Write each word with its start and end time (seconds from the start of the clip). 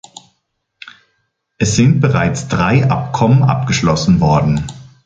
Es 1.59 1.75
sind 1.75 1.99
bereits 2.01 2.47
drei 2.47 2.89
Abkommen 2.89 3.43
abgeschlossen 3.43 4.19
worden. 4.19 4.65